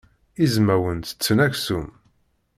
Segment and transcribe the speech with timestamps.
[0.45, 1.87] Izmawen ttetten aksum.